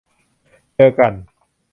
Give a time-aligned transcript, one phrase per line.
[0.75, 1.13] เจอกัน